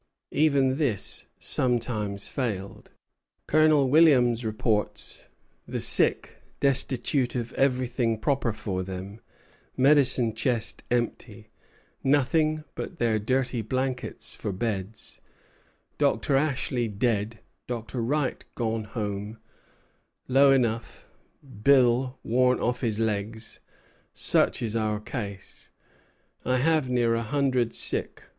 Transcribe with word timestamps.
Even 0.33 0.79
this 0.79 1.27
sometimes 1.37 2.27
failed. 2.27 2.89
Colonel 3.45 3.87
Williams 3.87 4.43
reports 4.43 5.29
"the 5.67 5.79
sick 5.79 6.41
destitute 6.59 7.35
of 7.35 7.53
everything 7.53 8.17
proper 8.17 8.51
for 8.51 8.81
them; 8.81 9.19
medicine 9.77 10.33
chest 10.33 10.81
empty; 10.89 11.51
nothing 12.03 12.63
but 12.73 12.97
their 12.97 13.19
dirty 13.19 13.61
blankets 13.61 14.35
for 14.35 14.51
beds; 14.51 15.21
Dr. 15.99 16.35
Ashley 16.35 16.87
dead, 16.87 17.39
Dr. 17.67 18.01
Wright 18.01 18.43
gone 18.55 18.85
home, 18.85 19.37
low 20.27 20.51
enough; 20.51 21.07
Bille 21.63 22.17
worn 22.23 22.59
off 22.59 22.81
his 22.81 22.97
legs, 22.97 23.59
such 24.15 24.63
is 24.63 24.75
our 24.75 24.99
case. 24.99 25.69
I 26.43 26.57
have 26.57 26.89
near 26.89 27.13
a 27.13 27.21
hundred 27.21 27.75
sick. 27.75 28.23